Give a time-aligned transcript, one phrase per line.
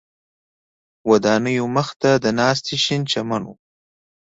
[1.09, 3.49] ودانیو مخ ته د ناستي شین چمن و.